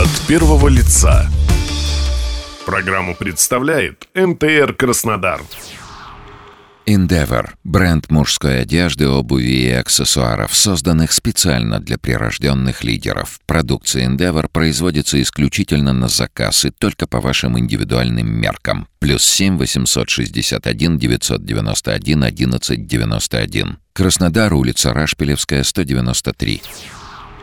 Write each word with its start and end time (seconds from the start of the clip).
От 0.00 0.08
первого 0.26 0.68
лица. 0.68 1.28
Программу 2.64 3.14
представляет 3.14 4.08
МТР 4.14 4.72
Краснодар. 4.72 5.42
Endeavor– 6.86 7.50
бренд 7.64 8.10
мужской 8.10 8.62
одежды, 8.62 9.06
обуви 9.06 9.50
и 9.50 9.68
аксессуаров, 9.68 10.54
созданных 10.54 11.12
специально 11.12 11.80
для 11.80 11.98
прирожденных 11.98 12.82
лидеров. 12.82 13.40
Продукция 13.44 14.08
Endeavor 14.08 14.48
производится 14.50 15.20
исключительно 15.20 15.92
на 15.92 16.08
заказ 16.08 16.64
и 16.64 16.70
только 16.70 17.06
по 17.06 17.20
вашим 17.20 17.58
индивидуальным 17.58 18.26
меркам. 18.26 18.88
Плюс 19.00 19.22
7 19.22 19.58
861 19.58 20.96
991 20.96 22.24
1191. 22.24 23.76
Краснодар, 23.92 24.54
улица 24.54 24.94
Рашпилевская, 24.94 25.62
193. 25.62 26.62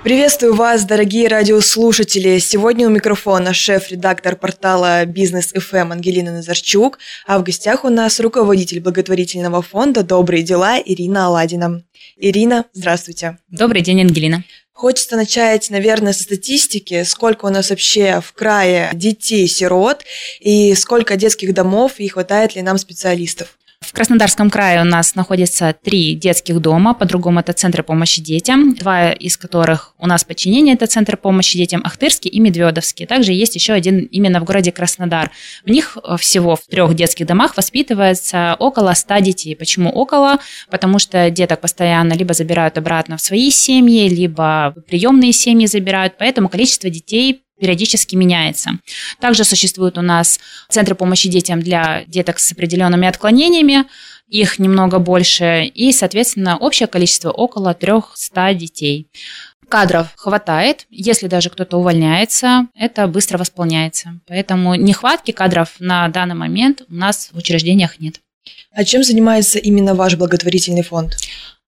Приветствую 0.04 0.54
вас, 0.54 0.86
дорогие 0.86 1.28
радиослушатели. 1.28 2.40
Сегодня 2.40 2.88
у 2.88 2.90
микрофона 2.90 3.54
шеф-редактор 3.54 4.36
портала 4.36 5.06
«Бизнес 5.06 5.52
ФМ» 5.52 5.92
Ангелина 5.92 6.32
Назарчук, 6.32 7.00
а 7.26 7.40
в 7.40 7.44
гостях 7.44 7.84
у 7.84 7.90
нас 7.90 8.20
руководитель 8.20 8.80
благотворительного 8.80 9.62
фонда 9.62 10.04
«Добрые 10.04 10.44
дела» 10.44 10.80
Ирина 10.80 11.26
Аладина. 11.26 11.84
Ирина, 12.16 12.66
здравствуйте. 12.74 13.40
Добрый 13.50 13.82
день, 13.82 14.02
Ангелина. 14.02 14.44
Хочется 14.72 15.16
начать, 15.16 15.70
наверное, 15.72 16.14
со 16.14 16.24
статистики. 16.24 17.04
Сколько 17.04 17.46
у 17.46 17.50
нас 17.50 17.72
вообще 17.72 18.22
в 18.22 18.32
крае 18.34 18.92
детей-сирот 18.94 20.04
и 20.40 20.76
сколько 20.76 21.16
детских 21.16 21.54
домов 21.56 21.94
и 21.98 22.08
хватает 22.08 22.56
ли 22.56 22.62
нам 22.62 22.78
специалистов? 22.78 23.58
В 23.88 23.94
Краснодарском 23.94 24.50
крае 24.50 24.82
у 24.82 24.84
нас 24.84 25.16
находится 25.16 25.74
три 25.74 26.14
детских 26.14 26.60
дома, 26.60 26.94
по-другому 26.94 27.40
это 27.40 27.54
центры 27.54 27.84
помощи 27.84 28.22
детям, 28.22 28.76
два 28.76 29.12
из 29.12 29.38
которых 29.38 29.94
у 29.98 30.08
нас 30.08 30.24
подчинение, 30.26 30.76
это 30.76 30.88
центр 30.88 31.16
помощи 31.16 31.58
детям 31.58 31.82
Ахтырский 31.86 32.30
и 32.30 32.40
Медведовский. 32.42 33.06
Также 33.06 33.32
есть 33.32 33.56
еще 33.56 33.74
один 33.74 34.00
именно 34.00 34.42
в 34.42 34.44
городе 34.44 34.74
Краснодар. 34.74 35.32
В 35.66 35.70
них 35.70 35.98
всего 36.20 36.56
в 36.58 36.66
трех 36.68 36.96
детских 36.96 37.26
домах 37.26 37.56
воспитывается 37.56 38.58
около 38.60 38.94
100 38.94 39.20
детей. 39.20 39.56
Почему 39.56 39.90
около? 39.90 40.40
Потому 40.70 41.00
что 41.00 41.30
деток 41.30 41.62
постоянно 41.62 42.14
либо 42.14 42.34
забирают 42.34 42.78
обратно 42.78 43.16
в 43.16 43.22
свои 43.22 43.50
семьи, 43.50 44.10
либо 44.10 44.76
приемные 44.88 45.32
семьи 45.32 45.66
забирают, 45.66 46.16
поэтому 46.20 46.50
количество 46.50 46.90
детей 46.90 47.44
периодически 47.60 48.16
меняется. 48.16 48.72
Также 49.20 49.44
существуют 49.44 49.98
у 49.98 50.02
нас 50.02 50.40
центры 50.70 50.96
помощи 50.96 51.30
детям 51.30 51.62
для 51.62 52.04
деток 52.08 52.40
с 52.40 52.52
определенными 52.52 53.08
отклонениями, 53.08 53.86
их 54.28 54.60
немного 54.60 55.00
больше, 55.00 55.66
и, 55.66 55.92
соответственно, 55.92 56.58
общее 56.58 56.88
количество 56.88 57.32
около 57.32 57.74
300 57.74 58.54
детей. 58.54 59.08
Кадров 59.70 60.08
хватает, 60.16 60.86
если 60.90 61.28
даже 61.28 61.50
кто-то 61.50 61.78
увольняется, 61.78 62.68
это 62.74 63.08
быстро 63.08 63.38
восполняется. 63.38 64.20
Поэтому 64.28 64.76
нехватки 64.76 65.32
кадров 65.32 65.76
на 65.80 66.08
данный 66.08 66.36
момент 66.36 66.84
у 66.90 66.94
нас 66.94 67.30
в 67.34 67.38
учреждениях 67.38 68.00
нет. 68.00 68.22
А 68.72 68.86
чем 68.86 69.04
занимается 69.04 69.60
именно 69.60 69.94
ваш 69.94 70.16
благотворительный 70.16 70.84
фонд? 70.84 71.18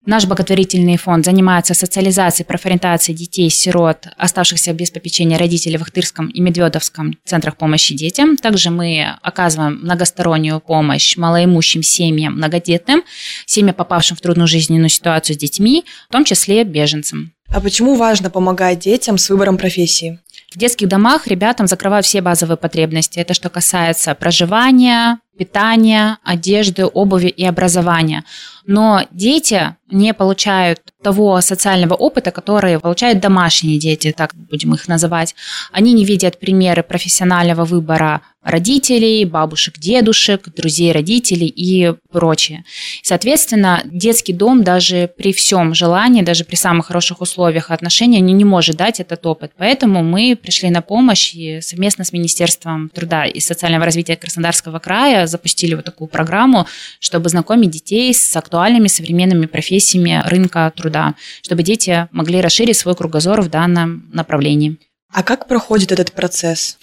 Наш 0.10 0.26
благотворительный 0.26 0.98
фонд 0.98 1.26
занимается 1.26 1.76
социализацией, 1.76 2.48
профориентацией 2.48 3.16
детей-сирот, 3.16 4.08
оставшихся 4.18 4.74
без 4.74 4.90
попечения 4.90 5.38
родителей 5.38 5.78
в 5.78 5.84
Ахтырском 5.84 6.30
и 6.30 6.42
Медведовском 6.42 7.16
центрах 7.26 7.58
помощи 7.58 7.94
детям. 7.94 8.36
Также 8.36 8.72
мы 8.72 9.06
оказываем 9.22 9.82
многостороннюю 9.84 10.62
помощь 10.62 11.16
малоимущим 11.16 11.84
семьям, 11.84 12.38
многодетным, 12.38 13.04
семьям, 13.46 13.76
попавшим 13.76 14.18
в 14.18 14.22
трудную 14.22 14.48
жизненную 14.48 14.90
ситуацию 14.90 15.36
с 15.36 15.38
детьми, 15.38 15.86
в 16.10 16.12
том 16.12 16.26
числе 16.26 16.64
беженцам. 16.64 17.32
А 17.52 17.62
почему 17.62 17.94
важно 17.94 18.32
помогать 18.32 18.80
детям 18.80 19.20
с 19.20 19.30
выбором 19.30 19.60
профессии? 19.60 20.20
В 20.52 20.58
детских 20.58 20.88
домах 20.88 21.28
ребятам 21.28 21.68
закрывают 21.68 22.08
все 22.08 22.22
базовые 22.22 22.58
потребности. 22.58 23.20
Это 23.20 23.36
что 23.36 23.50
касается 23.50 24.16
проживания, 24.16 25.20
питания, 25.38 26.18
одежды, 26.24 26.86
обуви 26.86 27.28
и 27.28 27.46
образования. 27.46 28.24
Но 28.66 29.04
дети 29.12 29.76
не 29.92 30.12
получают 30.14 30.82
того 31.04 31.40
социального 31.42 31.94
опыта, 31.94 32.32
который 32.32 32.80
получают 32.80 33.20
домашние 33.20 33.80
дети, 33.80 34.12
так 34.12 34.34
будем 34.34 34.74
их 34.74 34.88
называть. 34.88 35.36
Они 35.72 35.94
не 35.94 36.04
видят 36.04 36.40
примеры 36.40 36.82
профессионального 36.82 37.64
выбора 37.64 38.22
родителей, 38.50 39.26
бабушек, 39.26 39.78
дедушек, 39.78 40.50
друзей 40.56 40.92
родителей 40.92 41.48
и 41.48 41.94
прочее. 42.12 42.64
Соответственно, 43.04 43.82
детский 43.86 44.34
дом 44.34 44.64
даже 44.64 45.10
при 45.18 45.34
всем 45.34 45.74
желании, 45.74 46.22
даже 46.22 46.44
при 46.44 46.56
самых 46.56 46.88
хороших 46.88 47.22
условиях 47.22 47.72
отношений, 47.72 48.20
не, 48.20 48.34
не 48.34 48.46
может 48.46 48.76
дать 48.78 49.00
этот 49.00 49.26
опыт. 49.26 49.52
Поэтому 49.58 50.04
мы 50.04 50.38
пришли 50.42 50.70
на 50.70 50.82
помощь 50.82 51.34
и 51.34 51.62
совместно 51.62 52.04
с 52.04 52.14
Министерством 52.14 52.90
труда 52.90 53.26
и 53.26 53.40
социального 53.40 53.86
развития 53.86 54.16
Краснодарского 54.16 54.80
края 54.80 55.28
запустили 55.28 55.76
вот 55.76 55.86
такую 55.86 56.08
программу, 56.08 56.68
чтобы 57.00 57.30
знакомить 57.30 57.72
детей 57.72 58.14
с 58.14 58.36
актуальными 58.36 58.88
современными 58.88 59.46
профессиями 59.46 60.22
рынка 60.26 60.72
труда, 60.76 61.16
чтобы 61.42 61.64
дети 61.64 62.08
могли 62.12 62.42
расширить 62.42 62.78
свой 62.78 62.96
кругозор 62.96 63.42
в 63.42 63.50
данном 63.50 64.10
направлении. 64.14 64.78
А 65.12 65.24
как 65.24 65.48
проходит 65.48 65.92
этот 65.92 66.12
процесс? 66.12 66.78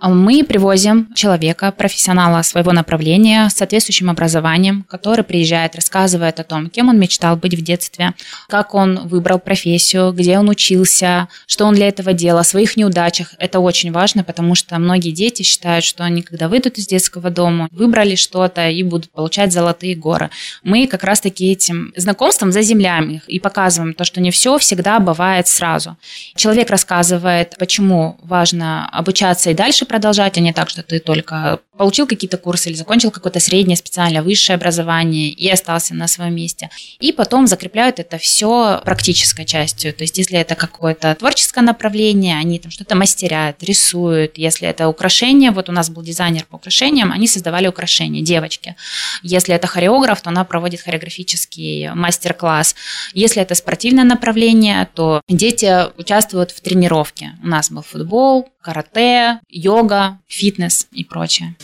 Мы 0.00 0.44
привозим 0.44 1.12
человека, 1.14 1.72
профессионала 1.72 2.42
своего 2.42 2.70
направления 2.70 3.48
с 3.48 3.54
соответствующим 3.54 4.10
образованием, 4.10 4.84
который 4.88 5.24
приезжает, 5.24 5.74
рассказывает 5.74 6.38
о 6.38 6.44
том, 6.44 6.70
кем 6.70 6.88
он 6.88 7.00
мечтал 7.00 7.36
быть 7.36 7.54
в 7.54 7.62
детстве, 7.62 8.14
как 8.48 8.76
он 8.76 9.08
выбрал 9.08 9.40
профессию, 9.40 10.12
где 10.12 10.38
он 10.38 10.48
учился, 10.48 11.26
что 11.48 11.64
он 11.64 11.74
для 11.74 11.88
этого 11.88 12.12
делал, 12.12 12.38
о 12.38 12.44
своих 12.44 12.76
неудачах. 12.76 13.34
Это 13.40 13.58
очень 13.58 13.90
важно, 13.90 14.22
потому 14.22 14.54
что 14.54 14.78
многие 14.78 15.10
дети 15.10 15.42
считают, 15.42 15.84
что 15.84 16.04
они, 16.04 16.22
когда 16.22 16.48
выйдут 16.48 16.78
из 16.78 16.86
детского 16.86 17.30
дома, 17.30 17.66
выбрали 17.72 18.14
что-то 18.14 18.68
и 18.68 18.84
будут 18.84 19.10
получать 19.10 19.52
золотые 19.52 19.96
горы. 19.96 20.30
Мы 20.62 20.86
как 20.86 21.02
раз-таки 21.02 21.50
этим 21.50 21.92
знакомством 21.96 22.52
заземляем 22.52 23.10
их 23.10 23.28
и 23.28 23.40
показываем 23.40 23.94
то, 23.94 24.04
что 24.04 24.20
не 24.20 24.30
все 24.30 24.58
всегда 24.58 25.00
бывает 25.00 25.48
сразу. 25.48 25.96
Человек 26.36 26.70
рассказывает, 26.70 27.56
почему 27.58 28.16
важно 28.22 28.88
обучаться 28.90 29.50
и 29.50 29.54
дальше 29.54 29.87
продолжать, 29.88 30.38
а 30.38 30.40
не 30.40 30.52
так, 30.52 30.68
что 30.70 30.82
ты 30.82 31.00
только 31.00 31.60
получил 31.78 32.06
какие-то 32.06 32.36
курсы 32.36 32.68
или 32.68 32.76
закончил 32.76 33.10
какое-то 33.10 33.40
среднее, 33.40 33.76
специальное, 33.76 34.22
высшее 34.22 34.56
образование 34.56 35.30
и 35.30 35.48
остался 35.48 35.94
на 35.94 36.08
своем 36.08 36.34
месте. 36.34 36.68
И 36.98 37.12
потом 37.12 37.46
закрепляют 37.46 37.98
это 38.00 38.18
все 38.18 38.82
практической 38.84 39.44
частью. 39.46 39.94
То 39.94 40.04
есть, 40.04 40.18
если 40.18 40.38
это 40.38 40.54
какое-то 40.54 41.14
творческое 41.14 41.62
направление, 41.62 42.36
они 42.36 42.58
там 42.58 42.70
что-то 42.70 42.96
мастерят, 42.96 43.62
рисуют. 43.62 44.36
Если 44.36 44.68
это 44.68 44.88
украшения, 44.88 45.52
вот 45.52 45.68
у 45.68 45.72
нас 45.72 45.88
был 45.88 46.02
дизайнер 46.02 46.44
по 46.44 46.56
украшениям, 46.56 47.12
они 47.12 47.26
создавали 47.28 47.68
украшения, 47.68 48.22
девочки. 48.22 48.74
Если 49.22 49.54
это 49.54 49.66
хореограф, 49.66 50.20
то 50.20 50.30
она 50.30 50.44
проводит 50.44 50.80
хореографический 50.80 51.90
мастер-класс. 51.94 52.74
Если 53.14 53.40
это 53.40 53.54
спортивное 53.54 54.04
направление, 54.04 54.88
то 54.94 55.22
дети 55.28 55.86
участвуют 55.96 56.50
в 56.50 56.60
тренировке. 56.60 57.32
У 57.42 57.46
нас 57.46 57.70
был 57.70 57.82
футбол, 57.82 58.48
карате, 58.60 59.40
йога, 59.48 60.18
фитнес 60.26 60.88
и 60.92 61.04
прочее. 61.04 61.54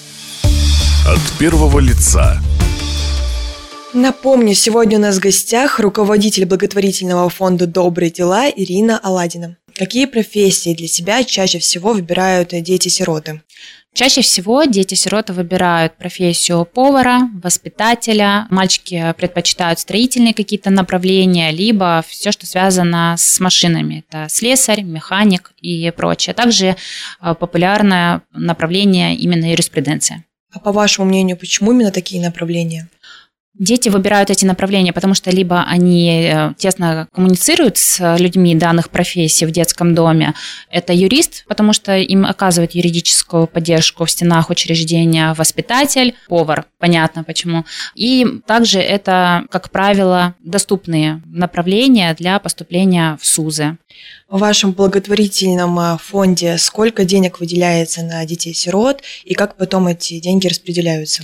От 1.07 1.21
первого 1.39 1.81
лица. 1.81 2.41
Напомню, 3.93 4.55
сегодня 4.55 4.97
у 4.97 5.01
нас 5.03 5.19
в 5.19 5.21
гостях 5.21 5.79
руководитель 5.79 6.47
благотворительного 6.47 7.29
фонда 7.29 7.67
«Добрые 7.67 8.11
дела» 8.11 8.49
Ирина 8.49 8.99
Аладина. 9.03 9.59
Какие 9.75 10.07
профессии 10.07 10.75
для 10.75 10.89
себя 10.89 11.23
чаще 11.23 11.59
всего 11.59 11.93
выбирают 11.93 12.55
дети-сироты? 12.59 13.43
Чаще 13.93 14.23
всего 14.23 14.65
дети-сироты 14.65 15.35
выбирают 15.35 15.95
профессию 15.99 16.65
повара, 16.65 17.29
воспитателя. 17.43 18.47
Мальчики 18.49 19.15
предпочитают 19.19 19.81
строительные 19.81 20.33
какие-то 20.33 20.71
направления, 20.71 21.51
либо 21.51 22.03
все, 22.09 22.33
что 22.33 22.47
связано 22.47 23.15
с 23.19 23.41
машинами. 23.41 24.07
Это 24.09 24.29
слесарь, 24.31 24.83
механик 24.83 25.53
и 25.61 25.93
прочее. 25.95 26.33
Также 26.33 26.77
э, 27.21 27.35
популярное 27.39 28.23
направление 28.33 29.15
именно 29.17 29.51
юриспруденция. 29.51 30.25
А 30.55 30.61
по 30.61 30.71
вашему 30.71 31.09
мнению, 31.09 31.37
почему 31.37 31.73
именно 31.73 31.91
такие 31.91 32.23
направления? 32.23 32.89
Дети 33.57 33.89
выбирают 33.89 34.31
эти 34.31 34.45
направления, 34.45 34.93
потому 34.93 35.15
что 35.15 35.31
либо 35.31 35.63
они 35.63 36.29
э, 36.29 36.55
тесно 36.59 37.07
коммуницируют 37.13 37.77
с 37.77 38.17
людьми 38.19 38.57
данных 38.57 38.91
профессий 38.91 39.47
в 39.47 39.53
детском 39.53 39.95
доме. 39.95 40.35
Это 40.71 40.93
юрист, 40.93 41.45
потому 41.47 41.73
что 41.73 41.97
им 41.97 42.27
оказывают 42.27 42.73
юридическую 42.73 43.47
поддержку 43.47 44.07
в 44.07 44.11
стенах 44.11 44.51
учреждения, 44.51 45.35
воспитатель, 45.35 46.17
повар, 46.27 46.67
понятно 46.81 47.23
почему. 47.23 47.65
И 47.95 48.27
также 48.45 48.81
это, 48.81 49.45
как 49.51 49.71
правило, 49.71 50.35
доступные 50.41 51.23
направления 51.25 52.13
для 52.19 52.41
поступления 52.41 53.17
в 53.23 53.27
СУЗы. 53.27 53.79
В 54.29 54.41
вашем 54.41 54.73
благотворительном 54.73 55.79
э, 55.79 55.99
фонде 55.99 56.59
сколько 56.59 57.05
денег 57.05 57.39
выделяется 57.39 58.03
на 58.03 58.27
детей-сирот 58.27 59.03
и 59.23 59.35
как 59.35 59.57
потом 59.57 59.87
эти 59.87 60.19
деньги 60.19 60.49
распределяются? 60.49 61.23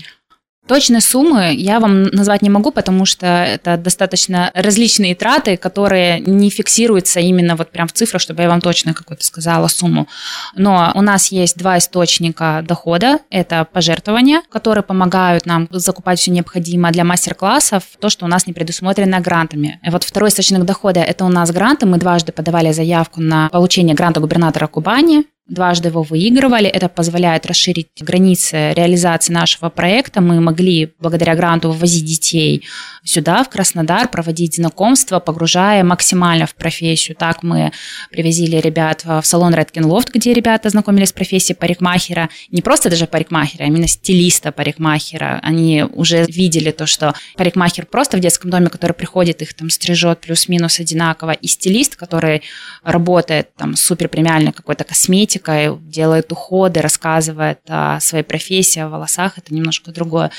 Точные 0.70 1.00
суммы 1.00 1.52
я 1.52 1.80
вам 1.80 2.04
назвать 2.04 2.42
не 2.42 2.48
могу, 2.48 2.70
потому 2.70 3.04
что 3.04 3.26
это 3.26 3.76
достаточно 3.76 4.52
различные 4.54 5.16
траты, 5.16 5.56
которые 5.56 6.20
не 6.20 6.48
фиксируются 6.48 7.18
именно 7.18 7.56
вот 7.56 7.72
прям 7.72 7.88
в 7.88 7.92
цифрах, 7.92 8.22
чтобы 8.22 8.42
я 8.42 8.48
вам 8.48 8.60
точно 8.60 8.94
какую-то 8.94 9.24
сказала 9.24 9.66
сумму. 9.66 10.06
Но 10.54 10.92
у 10.94 11.02
нас 11.02 11.32
есть 11.32 11.58
два 11.58 11.78
источника 11.78 12.64
дохода. 12.64 13.18
Это 13.30 13.64
пожертвования, 13.64 14.42
которые 14.48 14.84
помогают 14.84 15.44
нам 15.44 15.66
закупать 15.72 16.20
все 16.20 16.30
необходимое 16.30 16.92
для 16.92 17.02
мастер-классов, 17.02 17.82
то, 17.98 18.08
что 18.08 18.26
у 18.26 18.28
нас 18.28 18.46
не 18.46 18.52
предусмотрено 18.52 19.18
грантами. 19.18 19.80
Вот 19.90 20.04
второй 20.04 20.28
источник 20.28 20.62
дохода– 20.62 21.00
это 21.02 21.24
у 21.24 21.28
нас 21.28 21.50
гранты. 21.50 21.86
Мы 21.86 21.98
дважды 21.98 22.30
подавали 22.30 22.70
заявку 22.70 23.20
на 23.20 23.48
получение 23.48 23.96
гранта 23.96 24.20
губернатора 24.20 24.68
Кубани 24.68 25.24
дважды 25.50 25.88
его 25.88 26.02
выигрывали. 26.02 26.68
Это 26.68 26.88
позволяет 26.88 27.44
расширить 27.44 27.88
границы 28.00 28.72
реализации 28.72 29.32
нашего 29.32 29.68
проекта. 29.68 30.20
Мы 30.20 30.40
могли 30.40 30.92
благодаря 30.98 31.34
гранту 31.34 31.70
вывозить 31.70 32.04
детей 32.04 32.64
сюда, 33.04 33.42
в 33.44 33.48
Краснодар, 33.48 34.08
проводить 34.08 34.56
знакомства, 34.56 35.20
погружая 35.20 35.82
максимально 35.84 36.46
в 36.46 36.54
профессию. 36.54 37.16
Так 37.16 37.42
мы 37.42 37.72
привозили 38.10 38.56
ребят 38.56 39.04
в 39.04 39.22
салон 39.22 39.54
Redken 39.54 39.84
Loft, 39.84 40.10
где 40.14 40.32
ребята 40.32 40.68
знакомились 40.70 41.08
с 41.08 41.12
профессией 41.12 41.56
парикмахера. 41.56 42.30
Не 42.50 42.62
просто 42.62 42.88
даже 42.88 43.06
парикмахера, 43.06 43.64
а 43.64 43.66
именно 43.66 43.88
стилиста 43.88 44.52
парикмахера. 44.52 45.40
Они 45.42 45.84
уже 45.94 46.24
видели 46.24 46.70
то, 46.70 46.86
что 46.86 47.14
парикмахер 47.36 47.86
просто 47.86 48.16
в 48.16 48.20
детском 48.20 48.50
доме, 48.50 48.68
который 48.68 48.92
приходит, 48.92 49.42
их 49.42 49.54
там 49.54 49.70
стрижет 49.70 50.20
плюс-минус 50.20 50.78
одинаково, 50.78 51.32
и 51.32 51.46
стилист, 51.46 51.96
который 51.96 52.42
работает 52.84 53.54
там 53.56 53.74
супер 53.76 54.08
премиальной 54.08 54.52
какой-то 54.52 54.84
косметикой, 54.84 55.39
косметикой, 55.40 55.78
делает 55.80 56.32
уходы, 56.32 56.80
рассказывает 56.80 57.58
о 57.68 58.00
своей 58.00 58.24
профессии, 58.24 58.80
о 58.80 58.88
волосах, 58.88 59.38
это 59.38 59.54
немножко 59.54 59.92
другое. 59.92 60.30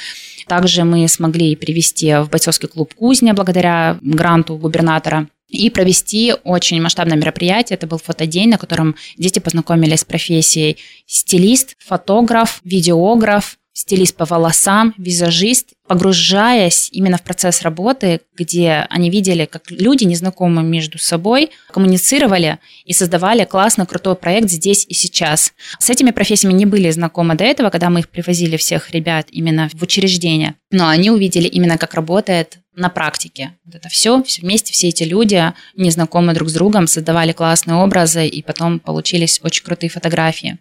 Также 0.47 0.83
мы 0.83 1.07
смогли 1.07 1.55
привести 1.55 2.13
в 2.15 2.29
бойцовский 2.29 2.67
клуб 2.67 2.93
«Кузня» 2.93 3.33
благодаря 3.33 3.97
гранту 4.01 4.55
губернатора 4.57 5.27
и 5.49 5.69
провести 5.69 6.33
очень 6.43 6.81
масштабное 6.81 7.17
мероприятие. 7.17 7.75
Это 7.75 7.87
был 7.87 7.97
фотодень, 7.97 8.49
на 8.49 8.57
котором 8.57 8.95
дети 9.17 9.39
познакомились 9.39 9.99
с 9.99 10.05
профессией 10.05 10.77
стилист, 11.05 11.75
фотограф, 11.79 12.61
видеограф, 12.63 13.57
стилист 13.73 14.15
по 14.15 14.25
волосам, 14.25 14.93
визажист, 14.97 15.69
погружаясь 15.87 16.89
именно 16.91 17.17
в 17.17 17.23
процесс 17.23 17.61
работы, 17.61 18.21
где 18.37 18.85
они 18.89 19.09
видели, 19.09 19.45
как 19.45 19.69
люди, 19.69 20.03
незнакомые 20.03 20.65
между 20.65 20.97
собой, 20.97 21.51
коммуницировали 21.71 22.59
и 22.85 22.93
создавали 22.93 23.45
классный, 23.45 23.85
крутой 23.85 24.15
проект 24.15 24.49
здесь 24.49 24.85
и 24.87 24.93
сейчас. 24.93 25.53
С 25.79 25.89
этими 25.89 26.11
профессиями 26.11 26.53
не 26.53 26.65
были 26.65 26.89
знакомы 26.91 27.35
до 27.35 27.43
этого, 27.43 27.69
когда 27.69 27.89
мы 27.89 28.01
их 28.01 28.09
привозили 28.09 28.57
всех 28.57 28.91
ребят 28.91 29.27
именно 29.31 29.69
в 29.73 29.81
учреждение, 29.81 30.55
но 30.69 30.87
они 30.87 31.11
увидели 31.11 31.47
именно, 31.47 31.77
как 31.77 31.93
работает 31.93 32.60
на 32.75 32.89
практике. 32.89 33.57
Вот 33.65 33.75
это 33.75 33.89
все, 33.89 34.23
все 34.23 34.41
вместе, 34.41 34.73
все 34.73 34.89
эти 34.89 35.03
люди, 35.03 35.53
незнакомые 35.75 36.35
друг 36.35 36.49
с 36.49 36.53
другом, 36.53 36.87
создавали 36.87 37.31
классные 37.31 37.75
образы, 37.77 38.27
и 38.27 38.41
потом 38.41 38.79
получились 38.79 39.39
очень 39.43 39.63
крутые 39.63 39.89
фотографии. 39.89 40.57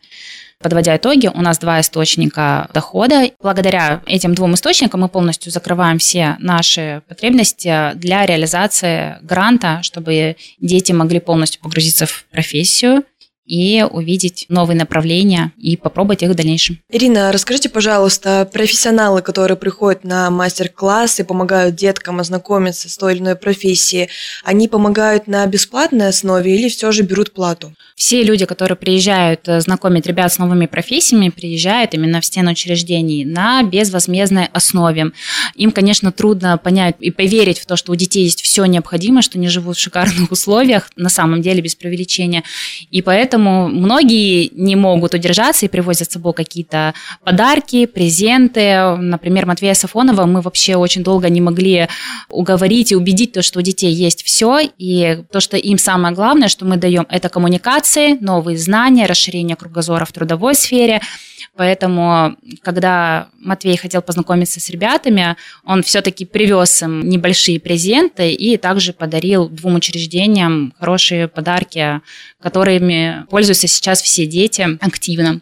Подводя 0.62 0.97
итоги, 0.97 1.27
у 1.27 1.41
нас 1.41 1.59
два 1.59 1.81
источника 1.81 2.69
дохода. 2.75 3.31
Благодаря 3.41 4.03
этим 4.05 4.35
двум 4.35 4.55
источникам 4.55 5.01
мы 5.01 5.09
полностью 5.09 5.51
закрываем 5.51 5.99
все 5.99 6.37
наши 6.39 7.03
потребности 7.09 7.95
для 7.95 8.27
реализации 8.27 9.17
гранта, 9.23 9.81
чтобы 9.83 10.37
дети 10.59 10.93
могли 10.93 11.19
полностью 11.19 11.63
погрузиться 11.63 12.05
в 12.05 12.27
профессию 12.31 13.05
и 13.50 13.82
увидеть 13.82 14.47
новые 14.49 14.79
направления 14.79 15.52
и 15.58 15.76
попробовать 15.76 16.23
их 16.23 16.31
в 16.31 16.35
дальнейшем. 16.35 16.79
Ирина, 16.88 17.32
расскажите, 17.32 17.69
пожалуйста, 17.69 18.49
профессионалы, 18.52 19.23
которые 19.23 19.56
приходят 19.56 20.05
на 20.05 20.31
мастер-класс 20.31 21.19
и 21.19 21.25
помогают 21.25 21.75
деткам 21.75 22.20
ознакомиться 22.20 22.88
с 22.88 22.97
той 22.97 23.14
или 23.14 23.20
иной 23.20 23.35
профессией, 23.35 24.08
они 24.44 24.69
помогают 24.69 25.26
на 25.26 25.44
бесплатной 25.47 26.08
основе 26.08 26.55
или 26.55 26.69
все 26.69 26.93
же 26.93 27.02
берут 27.02 27.32
плату? 27.32 27.75
Все 27.97 28.23
люди, 28.23 28.47
которые 28.47 28.76
приезжают 28.76 29.49
э, 29.49 29.61
знакомить 29.61 30.06
ребят 30.06 30.32
с 30.32 30.38
новыми 30.38 30.67
профессиями, 30.67 31.29
приезжают 31.29 31.93
именно 31.93 32.20
в 32.20 32.25
стену 32.25 32.53
учреждений 32.53 33.25
на 33.25 33.64
безвозмездной 33.64 34.46
основе. 34.53 35.11
Им, 35.56 35.73
конечно, 35.73 36.12
трудно 36.12 36.56
понять 36.56 36.94
и 37.00 37.11
поверить 37.11 37.58
в 37.58 37.67
то, 37.67 37.75
что 37.75 37.91
у 37.91 37.96
детей 37.96 38.23
есть 38.25 38.43
все 38.43 38.64
необходимое, 38.64 39.23
что 39.23 39.38
они 39.38 39.49
живут 39.49 39.76
в 39.76 39.81
шикарных 39.81 40.31
условиях, 40.31 40.88
на 40.94 41.08
самом 41.08 41.43
деле 41.43 41.61
без 41.61 41.75
преувеличения. 41.75 42.44
И 42.93 43.03
поэтому 43.03 43.40
Поэтому 43.41 43.69
многие 43.69 44.51
не 44.53 44.77
могут 44.77 45.15
удержаться 45.15 45.65
и 45.65 45.69
привозят 45.69 46.11
с 46.11 46.13
собой 46.13 46.35
какие-то 46.35 46.93
подарки, 47.25 47.87
презенты. 47.87 48.97
Например, 48.99 49.47
Матвея 49.47 49.73
Сафонова 49.73 50.27
мы 50.27 50.43
вообще 50.43 50.77
очень 50.77 51.03
долго 51.03 51.31
не 51.31 51.41
могли 51.41 51.89
уговорить 52.29 52.93
и 52.93 52.97
убедить 52.97 53.33
то, 53.33 53.41
что 53.41 53.61
у 53.61 53.63
детей 53.63 53.93
есть 53.93 54.25
все. 54.25 54.61
И 54.77 55.23
то, 55.33 55.41
что 55.41 55.57
им 55.57 55.79
самое 55.79 56.15
главное, 56.15 56.49
что 56.49 56.67
мы 56.67 56.77
даем, 56.77 57.07
это 57.09 57.31
коммуникации, 57.31 58.19
новые 58.21 58.59
знания, 58.59 59.07
расширение 59.07 59.57
кругозора 59.57 60.05
в 60.05 60.13
трудовой 60.13 60.55
сфере– 60.55 61.01
Поэтому, 61.57 62.37
когда 62.63 63.29
Матвей 63.39 63.77
хотел 63.77 64.03
познакомиться 64.03 64.61
с 64.61 64.71
ребятами, 64.71 65.37
он 65.65 65.83
все-таки 65.83 66.25
привез 66.25 66.83
им 66.83 67.09
небольшие 67.09 67.61
презенты 67.61 68.33
и 68.33 68.57
также 68.57 68.93
подарил 68.93 69.49
двум 69.49 69.77
учреждениям 69.77 70.73
хорошие 70.79 71.29
подарки, 71.29 72.01
которыми 72.41 73.27
пользуются 73.31 73.69
сейчас 73.69 74.03
все 74.03 74.27
дети 74.27 74.79
активно. 74.81 75.41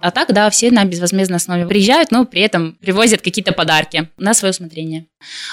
А 0.00 0.10
так, 0.10 0.32
да, 0.32 0.48
все 0.50 0.70
на 0.70 0.84
безвозмездной 0.84 1.36
основе 1.36 1.66
приезжают, 1.66 2.10
но 2.10 2.24
при 2.24 2.40
этом 2.42 2.72
привозят 2.80 3.20
какие-то 3.20 3.52
подарки 3.52 4.08
на 4.16 4.34
свое 4.34 4.50
усмотрение. 4.50 5.06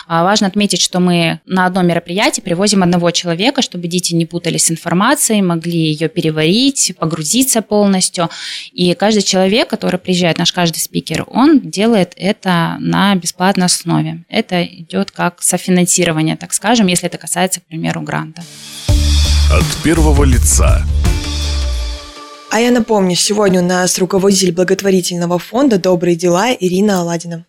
А 0.07 0.23
важно 0.23 0.47
отметить, 0.47 0.81
что 0.81 0.99
мы 0.99 1.41
на 1.45 1.65
одно 1.65 1.81
мероприятие 1.81 2.43
привозим 2.43 2.83
одного 2.83 3.11
человека, 3.11 3.61
чтобы 3.61 3.87
дети 3.87 4.15
не 4.15 4.25
путались 4.25 4.65
с 4.65 4.71
информацией, 4.71 5.41
могли 5.41 5.77
ее 5.77 6.07
переварить, 6.07 6.93
погрузиться 6.97 7.61
полностью. 7.61 8.29
И 8.71 8.93
каждый 8.93 9.23
человек, 9.23 9.69
который 9.69 9.99
приезжает, 9.99 10.37
наш 10.37 10.53
каждый 10.53 10.79
спикер, 10.79 11.25
он 11.27 11.59
делает 11.59 12.13
это 12.15 12.77
на 12.79 13.15
бесплатной 13.15 13.65
основе. 13.65 14.23
Это 14.29 14.63
идет 14.63 15.11
как 15.11 15.41
софинансирование, 15.41 16.37
так 16.37 16.53
скажем, 16.53 16.87
если 16.87 17.07
это 17.07 17.17
касается, 17.17 17.59
к 17.59 17.65
примеру, 17.65 18.01
гранта. 18.01 18.43
От 19.51 19.83
первого 19.83 20.23
лица 20.23 20.85
а 22.49 22.59
я 22.59 22.71
напомню, 22.71 23.15
сегодня 23.15 23.61
у 23.61 23.65
нас 23.65 23.99
руководитель 23.99 24.51
благотворительного 24.51 25.37
фонда 25.37 25.77
«Добрые 25.77 26.15
дела» 26.15 26.53
Ирина 26.53 27.01
Аладина. 27.01 27.45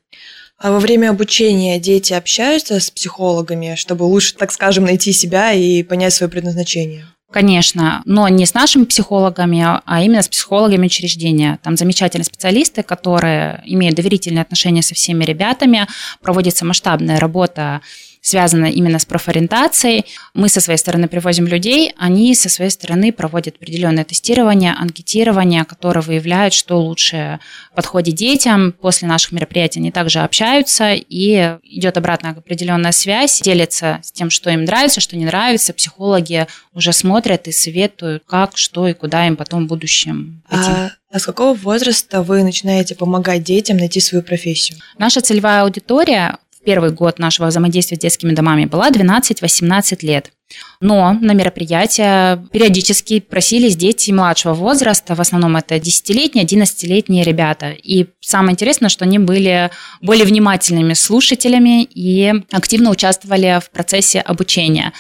А 0.59 0.73
во 0.73 0.81
время 0.81 1.11
обучения 1.11 1.79
дети 1.79 2.12
общаются 2.12 2.81
с 2.81 2.91
психологами, 2.91 3.77
чтобы 3.77 4.03
лучше, 4.03 4.35
так 4.35 4.50
скажем, 4.50 4.85
найти 4.85 5.12
себя 5.12 5.53
и 5.53 5.85
понять 5.85 6.15
свое 6.15 6.31
предназначение? 6.31 7.06
Конечно, 7.31 8.03
но 8.06 8.27
не 8.29 8.45
с 8.47 8.55
нашими 8.55 8.85
психологами, 8.85 9.62
а 9.85 10.03
именно 10.03 10.23
с 10.23 10.29
психологами 10.29 10.87
учреждения. 10.87 11.59
Там 11.62 11.76
замечательные 11.76 12.25
специалисты, 12.25 12.83
которые 12.83 13.62
имеют 13.67 13.97
доверительные 13.97 14.43
отношения 14.43 14.83
со 14.83 14.95
всеми 14.95 15.25
ребятами, 15.25 15.87
проводится 16.23 16.64
масштабная 16.64 17.21
работа 17.21 17.83
связано 18.28 18.66
именно 18.66 18.99
с 18.99 19.04
профориентацией. 19.04 20.04
Мы 20.35 20.49
со 20.49 20.61
своей 20.61 20.78
стороны 20.78 21.08
привозим 21.08 21.47
людей, 21.47 21.92
они 21.97 22.35
со 22.35 22.49
своей 22.49 22.70
стороны 22.70 23.12
проводят 23.12 23.56
определенное 23.56 24.04
тестирование, 24.04 24.75
анкетирование, 24.78 25.64
которое 25.64 26.00
выявляет, 26.00 26.52
что 26.52 26.80
лучше 26.80 27.40
подходит 27.75 28.14
детям. 28.14 28.73
После 28.73 29.08
наших 29.08 29.32
мероприятий 29.32 29.80
они 29.80 29.90
также 29.90 30.20
общаются, 30.20 30.92
и 30.94 31.56
идет 31.62 31.97
обратная 31.97 32.32
определенная 32.32 32.92
связь, 32.92 33.40
делятся 33.40 34.00
с 34.02 34.12
тем, 34.12 34.30
что 34.30 34.50
им 34.50 34.64
нравится, 34.64 35.00
что 35.00 35.16
не 35.16 35.25
нравится. 35.25 35.73
Психологи 35.73 36.47
уже 36.75 36.92
смотрят 36.92 37.49
и 37.49 37.52
советуют, 37.52 38.23
как, 38.26 38.56
что 38.56 38.87
и 38.87 38.92
куда 38.92 39.26
им 39.26 39.37
потом 39.37 39.64
в 39.64 39.68
будущем 39.68 40.42
идти. 40.50 40.70
А... 40.70 40.90
А 41.11 41.18
с 41.18 41.25
какого 41.25 41.54
возраста 41.54 42.23
вы 42.23 42.42
начинаете 42.42 42.94
помогать 42.94 43.42
детям 43.42 43.78
найти 43.78 43.99
свою 43.99 44.23
профессию? 44.23 44.78
Наша 44.99 45.23
целевая 45.23 45.62
аудитория 45.62 46.37
первый 46.68 46.90
год 46.90 47.18
нашего 47.18 47.46
взаимодействия 47.46 47.96
с 47.96 48.00
детскими 48.00 48.34
домами 48.34 48.66
была 48.66 48.90
12-18 48.90 50.00
лет. 50.02 50.32
Но 50.80 51.12
на 51.12 51.32
мероприятия 51.32 52.44
периодически 52.52 53.18
просились 53.18 53.76
дети 53.76 54.12
младшего 54.12 54.54
возраста, 54.54 55.16
в 55.16 55.20
основном 55.20 55.56
это 55.56 55.76
10-летние, 55.76 56.44
11-летние 56.44 57.25
ребята. 57.25 57.70
И 57.70 58.06
самое 58.20 58.52
интересное, 58.52 58.88
что 58.88 59.04
они 59.04 59.18
были 59.18 59.70
более 60.00 60.25
внимательными 60.25 60.94
слушателями 60.94 61.82
и 61.82 62.32
активно 62.52 62.90
участвовали 62.90 63.61
в 63.61 63.70
процессе 63.70 64.20
обучения. 64.20 64.92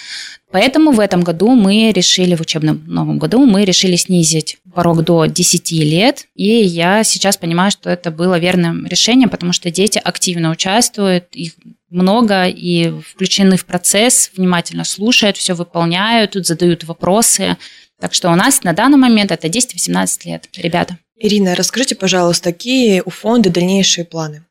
Поэтому 0.50 0.92
в 0.92 1.00
этом 1.00 1.22
году 1.22 1.50
мы 1.50 1.92
решили, 1.92 2.34
в 2.34 2.40
учебном 2.40 2.82
новом 2.86 3.18
году, 3.18 3.44
мы 3.44 3.64
решили 3.64 3.96
снизить 3.96 4.56
порог 4.74 5.04
до 5.04 5.26
10 5.26 5.72
лет. 5.72 6.24
И 6.34 6.48
я 6.48 7.04
сейчас 7.04 7.36
понимаю, 7.36 7.70
что 7.70 7.90
это 7.90 8.10
было 8.10 8.38
верным 8.38 8.86
решением, 8.86 9.28
потому 9.28 9.52
что 9.52 9.70
дети 9.70 10.00
активно 10.02 10.50
участвуют, 10.50 11.26
их 11.34 11.52
много 11.90 12.46
и 12.46 12.90
включены 13.00 13.56
в 13.56 13.64
процесс, 13.64 14.30
внимательно 14.36 14.84
слушают, 14.84 15.36
все 15.36 15.54
выполняют, 15.68 16.32
тут 16.32 16.46
задают 16.46 16.84
вопросы. 16.84 17.56
Так 18.00 18.14
что 18.14 18.30
у 18.30 18.34
нас 18.34 18.62
на 18.62 18.72
данный 18.72 18.98
момент 18.98 19.30
это 19.32 19.48
10-18 19.48 20.20
лет, 20.24 20.48
ребята. 20.56 20.98
Ирина, 21.16 21.54
расскажите, 21.54 21.94
пожалуйста, 21.94 22.52
какие 22.52 23.02
у 23.04 23.10
фонда 23.10 23.50
дальнейшие 23.50 24.04
планы? 24.04 24.44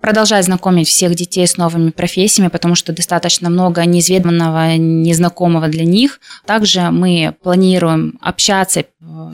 продолжать 0.00 0.44
знакомить 0.44 0.88
всех 0.88 1.14
детей 1.14 1.46
с 1.46 1.56
новыми 1.56 1.90
профессиями, 1.90 2.48
потому 2.48 2.74
что 2.74 2.92
достаточно 2.92 3.50
много 3.50 3.84
неизведанного, 3.84 4.76
незнакомого 4.76 5.68
для 5.68 5.84
них. 5.84 6.20
Также 6.46 6.90
мы 6.90 7.34
планируем 7.42 8.18
общаться 8.20 8.80
э, 8.80 8.84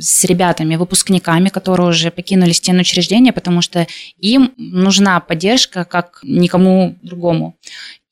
с 0.00 0.24
ребятами, 0.24 0.76
выпускниками, 0.76 1.48
которые 1.48 1.88
уже 1.88 2.10
покинули 2.10 2.52
стену 2.52 2.80
учреждения, 2.80 3.32
потому 3.32 3.60
что 3.60 3.86
им 4.18 4.52
нужна 4.56 5.20
поддержка 5.20 5.84
как 5.84 6.20
никому 6.22 6.96
другому. 7.02 7.56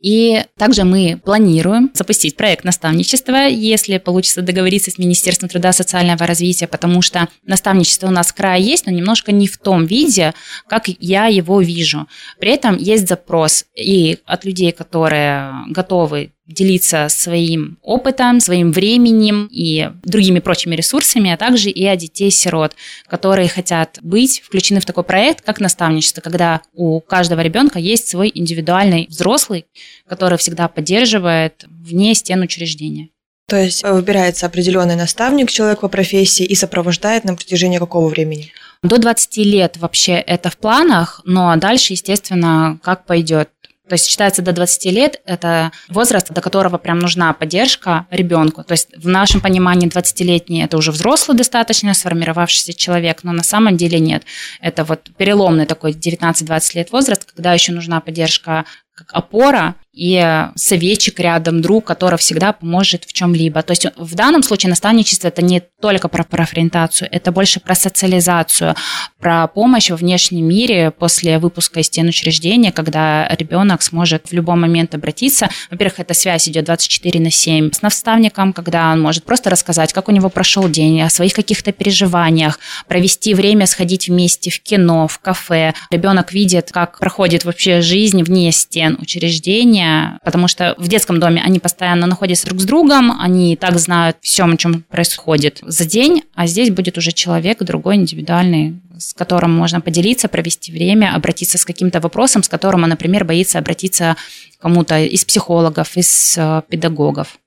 И 0.03 0.45
также 0.59 0.83
мы 0.83 1.21
планируем 1.25 1.91
запустить 1.95 2.37
проект 2.37 2.65
наставничества, 2.65 3.47
если 3.47 3.99
получится 3.99 4.43
договориться 4.43 4.91
с 4.91 4.99
Министерством 4.99 5.49
труда 5.49 5.71
и 5.71 5.73
социального 5.73 6.27
развития, 6.27 6.67
потому 6.67 7.03
что 7.03 7.29
наставничество 7.47 8.09
у 8.09 8.11
нас 8.11 8.29
в 8.29 8.35
крае 8.35 8.65
есть, 8.65 8.87
но 8.87 8.93
немножко 8.93 9.31
не 9.31 9.47
в 9.47 9.59
том 9.59 9.87
виде, 9.87 10.35
как 10.69 10.89
я 10.99 11.27
его 11.27 11.61
вижу. 11.61 12.09
При 12.41 12.51
этом 12.51 12.77
есть 12.77 13.09
запрос 13.09 13.65
и 13.77 14.19
от 14.27 14.45
людей, 14.45 14.73
которые 14.73 15.53
готовы 15.69 16.33
делиться 16.47 17.09
своим 17.09 17.79
опытом, 17.83 18.41
своим 18.41 18.73
временем 18.73 19.49
и 19.51 19.91
другими 20.05 20.41
прочими 20.41 20.75
ресурсами, 20.75 21.31
а 21.31 21.37
также 21.37 21.71
и 21.71 21.87
о 21.87 21.97
детей-сирот, 21.97 22.75
которые 23.07 23.49
хотят 23.49 23.99
быть 24.03 24.41
включены 24.41 24.81
в 24.81 24.85
такой 24.85 25.05
проект, 25.05 25.45
как 25.45 25.61
наставничество, 25.61 26.21
когда 26.21 26.63
у 26.75 27.01
каждого 27.01 27.41
ребенка 27.41 27.79
есть 27.79 28.09
свой 28.09 28.31
индивидуальный 28.35 29.07
взрослый, 29.09 29.67
который 30.09 30.39
всегда 30.39 30.69
поддерживает 30.69 31.65
вне 31.69 32.15
стен 32.15 32.41
учреждения. 32.41 33.09
То 33.49 33.57
есть 33.57 33.83
выбирается 33.83 34.47
определенный 34.47 34.97
наставник, 34.97 35.51
человек 35.51 35.81
по 35.81 35.89
профессии, 35.89 36.45
и 36.45 36.55
сопровождает 36.55 37.25
на 37.25 37.35
протяжении 37.35 37.79
какого 37.79 38.09
времени? 38.09 38.53
До 38.83 38.99
20 38.99 39.37
лет 39.39 39.77
вообще 39.77 40.15
это 40.15 40.51
в 40.51 40.57
планах, 40.57 41.21
но 41.25 41.55
дальше, 41.57 41.93
естественно, 41.93 42.79
как 42.83 43.05
пойдет. 43.05 43.51
То 43.93 43.97
есть 43.97 44.09
считается 44.09 44.41
до 44.41 44.53
20 44.53 44.87
лет 44.87 45.21
это 45.27 45.71
возраст, 45.91 46.33
до 46.33 46.41
которого 46.41 46.79
прям 46.79 46.99
нужна 46.99 47.31
поддержка 47.35 48.07
ребенку. 48.11 48.65
То 48.65 48.73
есть 48.73 48.89
в 48.97 49.07
нашем 49.07 49.43
понимании 49.43 49.87
20-летний 49.87 50.65
это 50.65 50.79
уже 50.79 50.93
взрослый 50.93 51.37
достаточно 51.37 51.93
сформировавшийся 51.93 52.73
человек, 52.73 53.23
но 53.23 53.33
на 53.33 53.43
самом 53.43 53.77
деле 53.77 54.01
нет. 54.01 54.25
Это 54.63 54.85
вот 54.85 55.11
переломный 55.19 55.67
такой 55.67 55.93
19-20 55.93 56.71
лет 56.77 56.91
возраст, 56.91 57.31
когда 57.31 57.53
еще 57.53 57.73
нужна 57.73 58.01
поддержка 58.01 58.65
как 58.95 59.11
опора 59.13 59.75
и 59.93 60.47
советчик 60.57 61.21
рядом, 61.21 61.61
друг, 61.61 61.85
который 61.85 62.19
всегда 62.19 62.53
поможет 62.53 63.05
в 63.05 63.13
чем-либо. 63.13 63.63
То 63.63 63.73
есть 63.73 63.87
в 63.97 64.15
данном 64.15 64.43
случае 64.43 64.71
наставничество 64.71 65.29
это 65.29 65.43
не 65.43 65.61
только 65.61 66.09
про 66.09 66.25
профориентацию, 66.25 67.09
это 67.11 67.31
больше 67.31 67.61
про 67.61 67.75
социализацию, 67.75 68.75
про 69.21 69.47
помощь 69.49 69.91
во 69.91 69.97
внешнем 69.97 70.49
мире 70.49 70.91
после 70.91 71.39
выпуска 71.39 71.81
из 71.81 71.87
стен 71.87 72.09
учреждения, 72.09 72.73
когда 72.73 73.29
ребенок 73.29 73.83
сможет 73.83 74.29
в 74.29 74.33
любой 74.33 74.57
момент 74.57 74.95
обратиться. 74.95 75.51
Во-первых, 75.71 76.01
эта 76.01 76.15
связь 76.15 76.49
идет 76.49 76.65
24 76.65 77.21
на 77.21 77.31
7 77.31 77.73
с 77.73 77.83
наставником, 77.83 78.53
когда 78.53 78.93
он 78.93 79.01
может 79.01 79.25
просто 79.25 79.51
рассказать, 79.51 79.93
как 79.93 80.09
у 80.09 80.13
него 80.13 80.31
прошел 80.31 80.69
день, 80.69 81.03
о 81.03 81.11
своих 81.11 81.35
каких-то 81.35 81.73
переживаниях, 81.73 82.59
провести 82.89 83.35
время, 83.35 83.67
сходить 83.67 84.09
вместе 84.09 84.51
в 84.51 84.61
кино, 84.63 85.07
в 85.07 85.19
кафе. 85.19 85.75
Ребенок 85.91 86.33
видит, 86.33 86.71
как 86.73 86.99
проходит 86.99 87.45
вообще 87.45 87.83
жизнь 87.83 88.23
вне 88.23 88.53
стен 88.53 88.97
учреждения, 89.01 89.82
общения, 89.83 90.19
потому 90.25 90.49
что 90.49 90.75
в 90.79 90.89
детском 90.89 91.21
доме 91.21 91.43
они 91.45 91.59
постоянно 91.59 92.07
находятся 92.07 92.47
друг 92.47 92.61
с 92.61 92.65
другом, 92.65 93.21
они 93.21 93.57
так 93.57 93.79
знают 93.79 94.17
все, 94.21 94.45
о 94.45 94.57
чем 94.57 94.83
происходит 94.83 95.59
за 95.62 95.85
день, 95.85 96.23
а 96.35 96.47
здесь 96.47 96.71
будет 96.71 96.99
уже 96.99 97.12
человек 97.12 97.62
другой, 97.62 97.97
индивидуальный, 97.97 98.81
с 98.99 99.15
которым 99.15 99.53
можно 99.53 99.81
поделиться, 99.81 100.29
провести 100.29 100.73
время, 100.73 101.15
обратиться 101.15 101.59
с 101.59 101.65
каким-то 101.65 102.01
вопросом, 102.01 102.43
с 102.43 102.49
которым 102.49 102.83
например, 102.83 103.25
боится 103.25 103.59
обратиться 103.59 104.17
кому-то 104.61 104.99
из 105.01 105.25
психологов, 105.25 105.97
из 105.97 106.37
э, 106.37 106.62
педагогов. 106.69 107.39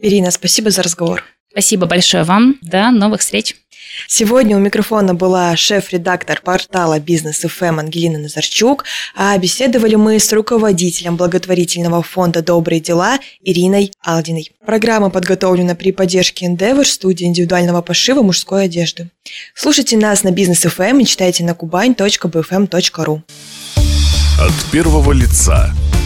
Ирина, 0.00 0.30
спасибо 0.30 0.70
за 0.70 0.82
разговор. 0.82 1.24
Спасибо 1.50 1.86
большое 1.86 2.24
вам. 2.24 2.56
До 2.62 2.90
новых 2.90 3.20
встреч. 3.20 3.56
Сегодня 4.06 4.56
у 4.56 4.60
микрофона 4.60 5.14
была 5.14 5.56
шеф-редактор 5.56 6.40
портала 6.42 6.98
«Бизнес 7.00 7.40
ФМ» 7.40 7.80
Ангелина 7.80 8.18
Назарчук, 8.18 8.84
а 9.14 9.36
беседовали 9.38 9.94
мы 9.94 10.18
с 10.18 10.32
руководителем 10.32 11.16
благотворительного 11.16 12.02
фонда 12.02 12.42
«Добрые 12.42 12.80
дела» 12.80 13.18
Ириной 13.42 13.92
Алдиной. 14.02 14.52
Программа 14.64 15.10
подготовлена 15.10 15.74
при 15.74 15.92
поддержке 15.92 16.46
Endeavor, 16.46 16.84
студии 16.84 17.26
индивидуального 17.26 17.82
пошива 17.82 18.22
мужской 18.22 18.64
одежды. 18.64 19.10
Слушайте 19.54 19.96
нас 19.96 20.22
на 20.22 20.30
«Бизнес 20.30 20.60
ФМ» 20.60 20.98
и 20.98 21.04
читайте 21.04 21.44
на 21.44 21.50
kubain.bfm.ru 21.50 23.22
От 24.40 24.70
первого 24.72 25.12
лица– 25.12 25.72